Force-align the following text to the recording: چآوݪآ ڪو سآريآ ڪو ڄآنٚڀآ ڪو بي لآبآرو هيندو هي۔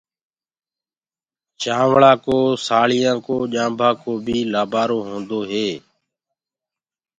چآوݪآ 1.61 2.11
ڪو 2.25 2.37
سآريآ 2.67 3.11
ڪو 3.25 3.35
ڄآنٚڀآ 3.53 3.89
ڪو 4.01 4.11
بي 4.25 4.37
لآبآرو 4.53 4.99
هيندو 5.07 5.39
هي۔ 5.51 5.67